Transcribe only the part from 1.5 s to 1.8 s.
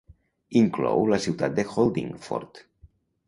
de